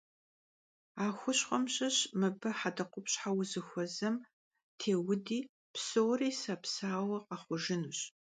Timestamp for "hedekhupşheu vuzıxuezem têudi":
2.59-5.39